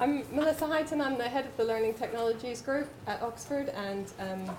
[0.00, 1.02] I'm Melissa Highton.
[1.02, 4.56] I'm the head of the Learning Technologies Group at Oxford, and um,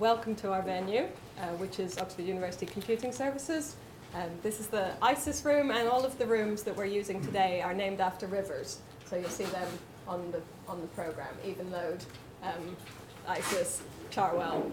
[0.00, 1.06] welcome to our venue,
[1.38, 3.76] uh, which is Oxford University Computing Services.
[4.16, 7.62] Um, this is the ISIS room, and all of the rooms that we're using today
[7.62, 8.80] are named after rivers.
[9.06, 9.68] So you'll see them
[10.08, 12.02] on the on the program: Evenlode,
[12.42, 12.76] um,
[13.28, 13.80] ISIS,
[14.10, 14.72] Cherwell.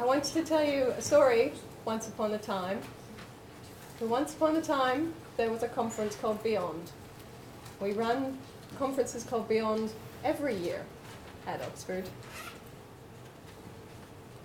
[0.00, 1.52] I wanted to tell you a story.
[1.84, 2.80] Once upon a time,
[4.00, 6.90] so once upon a time, there was a conference called Beyond.
[7.80, 8.38] We run
[8.78, 9.92] conferences called Beyond
[10.24, 10.84] every year
[11.46, 12.08] at Oxford.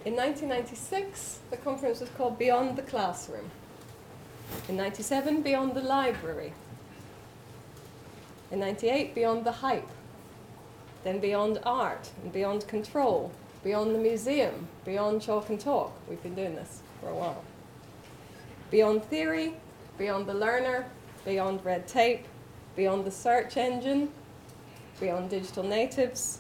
[0.04, 3.50] In 1996, the conference was called Beyond the Classroom.
[4.68, 6.54] In 97, Beyond the Library.
[8.52, 9.88] In 98, Beyond the Hype.
[11.04, 13.32] Then Beyond Art and Beyond Control,
[13.64, 15.94] Beyond the Museum, Beyond Chalk and Talk.
[16.10, 17.44] We've been doing this for a while.
[18.70, 19.56] Beyond Theory,
[19.98, 20.86] Beyond the Learner,
[21.26, 22.26] Beyond Red Tape,
[22.76, 24.10] Beyond the Search Engine,
[25.00, 26.40] Beyond Digital Natives,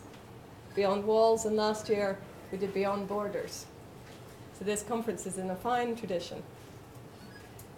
[0.75, 2.17] Beyond Walls, and last year
[2.51, 3.65] we did Beyond Borders.
[4.57, 6.41] So this conference is in a fine tradition.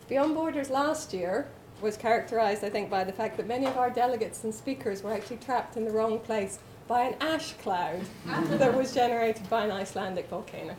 [0.08, 1.48] Beyond Borders last year
[1.82, 5.14] was characterized, I think, by the fact that many of our delegates and speakers were
[5.14, 9.72] actually trapped in the wrong place by an ash cloud that was generated by an
[9.72, 10.76] Icelandic volcano.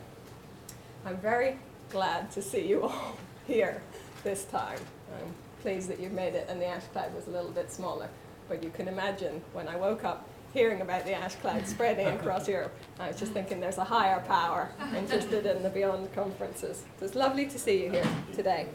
[1.05, 1.59] I'm very
[1.89, 3.81] glad to see you all here
[4.25, 4.79] this time.
[5.13, 8.09] I'm pleased that you've made it, and the ash cloud was a little bit smaller.
[8.49, 12.47] But you can imagine when I woke up hearing about the ash cloud spreading across
[12.55, 16.83] Europe, I was just thinking there's a higher power interested in the Beyond conferences.
[16.99, 18.67] So it's lovely to see you here today.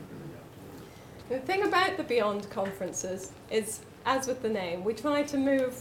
[1.28, 5.81] The thing about the Beyond conferences is, as with the name, we try to move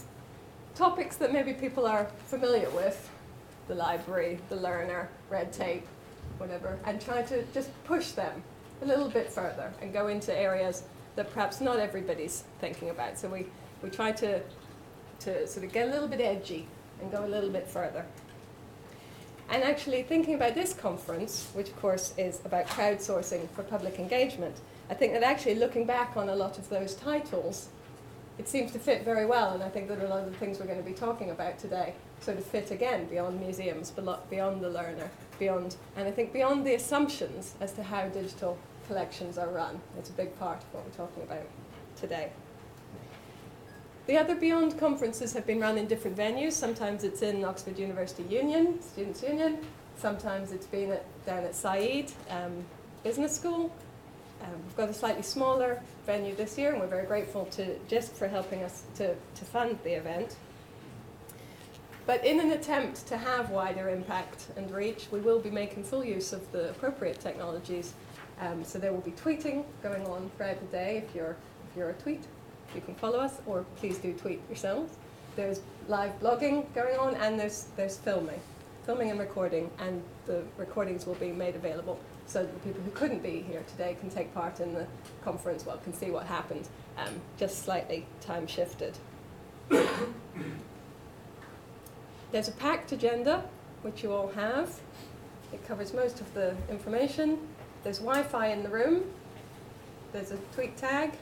[0.74, 3.08] topics that maybe people are familiar with,
[3.68, 5.86] the library, the learner, red tape,
[6.38, 8.42] whatever, and try to just push them
[8.82, 10.84] a little bit further and go into areas
[11.16, 13.18] that perhaps not everybody's thinking about.
[13.18, 13.46] So we,
[13.82, 14.40] we try to,
[15.20, 16.66] to sort of get a little bit edgy
[17.00, 18.04] and go a little bit further.
[19.48, 24.56] And actually thinking about this conference, which of course is about crowdsourcing for public engagement,
[24.88, 27.68] I think that actually looking back on a lot of those titles,
[28.38, 30.58] it seems to fit very well, and I think that a lot of the things
[30.58, 33.90] we're going to be talking about today sort of fit again beyond museums,
[34.30, 38.56] beyond the learner, beyond, and I think beyond the assumptions as to how digital
[38.90, 39.80] collections are run.
[39.96, 41.46] It's a big part of what we're talking about
[41.94, 42.32] today.
[44.08, 46.54] The other Beyond conferences have been run in different venues.
[46.54, 49.58] Sometimes it's in Oxford University Union, Students' Union.
[49.96, 52.64] Sometimes it's been at, down at Said um,
[53.04, 53.72] Business School.
[54.42, 58.10] Um, we've got a slightly smaller venue this year, and we're very grateful to JISC
[58.10, 60.34] for helping us to, to fund the event.
[62.06, 66.04] But in an attempt to have wider impact and reach, we will be making full
[66.04, 67.94] use of the appropriate technologies
[68.40, 71.04] um, so there will be tweeting going on throughout the day.
[71.06, 71.36] If you're,
[71.70, 72.22] if you're a tweet,
[72.74, 74.96] you can follow us, or please do tweet yourselves.
[75.36, 78.40] There's live blogging going on, and there's, there's filming,
[78.86, 82.90] filming and recording, and the recordings will be made available so that the people who
[82.92, 84.86] couldn't be here today can take part in the
[85.22, 88.96] conference, well, can see what happened, um, just slightly time shifted.
[92.32, 93.44] There's a packed agenda,
[93.82, 94.78] which you all have.
[95.52, 97.38] It covers most of the information.
[97.82, 99.04] There's Wi-Fi in the room.
[100.12, 101.12] There's a tweet tag.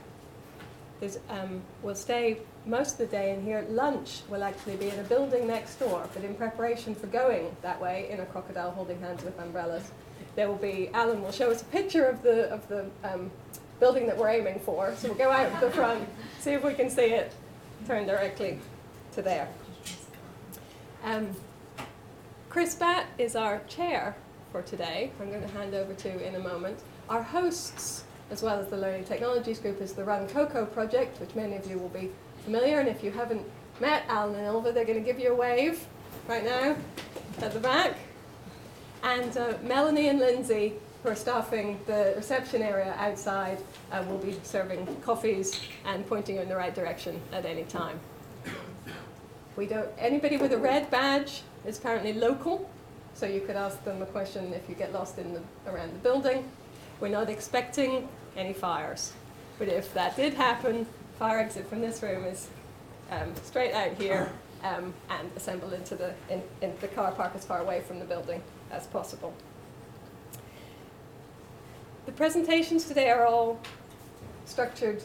[1.01, 3.65] There's, um, we'll stay most of the day in here.
[3.69, 7.81] Lunch will actually be in a building next door, but in preparation for going that
[7.81, 9.93] way in a crocodile holding hands with umbrellas,
[10.35, 13.31] there will be, Alun will show us a picture of the, of the um,
[13.79, 14.93] building that we're aiming for.
[14.97, 16.09] So we'll go out the front,
[16.41, 17.33] see if we can see it,
[17.87, 18.59] turn directly
[19.13, 19.49] to there.
[21.05, 21.29] Um,
[22.49, 24.17] Chris Batt is our chair
[24.53, 26.79] for today, I'm going to hand over to in a moment.
[27.09, 31.35] Our hosts, as well as the Learning Technologies Group, is the Run Coco project, which
[31.35, 32.11] many of you will be
[32.45, 32.81] familiar.
[32.81, 33.45] And if you haven't
[33.81, 35.87] met Alun and Ylva, they're going to give you a wave
[36.27, 36.77] right now
[37.41, 37.97] at the back.
[39.03, 43.59] And uh, Melanie and Lindsay, who are staffing the reception area outside,
[43.93, 48.01] uh, will be serving coffees and pointing you in the right direction at any time.
[49.57, 52.69] We don't, anybody with a red badge is apparently local,
[53.19, 55.99] so you could ask them a question if you get lost in the, around the
[55.99, 56.49] building.
[57.01, 59.13] We're not expecting any fires.
[59.59, 60.87] But if that did happen,
[61.19, 62.49] fire exit from this room is
[63.11, 64.31] um, straight out here
[64.63, 68.05] um, and assemble into the, in, in the car park as far away from the
[68.05, 69.35] building as possible.
[72.07, 73.59] The presentations today are all
[74.45, 75.03] structured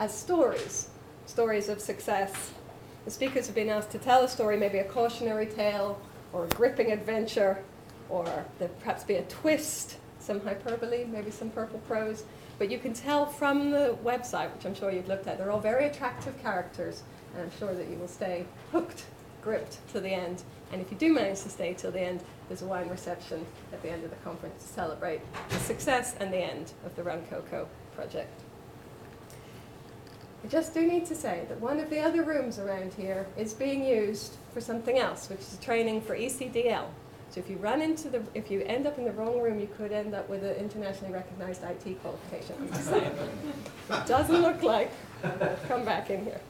[0.00, 0.88] as stories,
[1.26, 2.50] stories of success.
[3.04, 6.00] The speakers have been asked to tell a story, maybe a cautionary tale
[6.32, 7.62] or a gripping adventure,
[8.08, 8.24] or
[8.58, 12.24] there perhaps be a twist, some hyperbole, maybe some purple prose.
[12.58, 15.60] But you can tell from the website, which I'm sure you've looked at, they're all
[15.60, 17.02] very attractive characters,
[17.34, 19.04] and I'm sure that you will stay hooked,
[19.42, 20.42] gripped to the end.
[20.72, 23.82] And if you do manage to stay till the end, there's a wine reception at
[23.82, 27.22] the end of the conference to celebrate the success and the end of the Run
[27.28, 28.40] Coco project.
[30.44, 33.54] I just do need to say that one of the other rooms around here is
[33.54, 36.86] being used for something else, which is training for ECDL.
[37.30, 39.68] So if you run into the, if you end up in the wrong room, you
[39.78, 42.56] could end up with an internationally recognized IT qualification.
[42.60, 43.12] I'm just saying.
[43.90, 44.90] It doesn't look like.
[45.68, 46.40] Come back in here.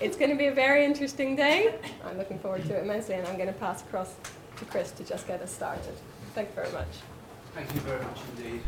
[0.00, 1.78] It's going to be a very interesting day.
[2.04, 4.14] I'm looking forward to it immensely, and I'm going to pass across
[4.56, 5.94] to Chris to just get us started.
[6.34, 6.88] Thank you very much.
[7.54, 8.60] Thank you very much indeed.